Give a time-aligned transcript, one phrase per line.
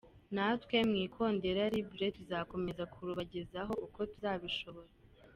[0.35, 4.91] Natwe mu Ikondera libre tuzakomeza kurubagezaho uko tuzabishobora.